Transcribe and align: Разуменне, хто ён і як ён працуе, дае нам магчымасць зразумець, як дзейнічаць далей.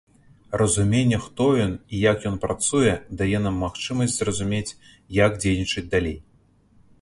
Разуменне, 0.59 1.17
хто 1.25 1.45
ён 1.65 1.75
і 1.97 1.99
як 2.11 2.25
ён 2.29 2.39
працуе, 2.45 2.95
дае 3.19 3.37
нам 3.45 3.55
магчымасць 3.65 4.17
зразумець, 4.23 4.77
як 5.21 5.39
дзейнічаць 5.45 5.87
далей. 5.95 6.19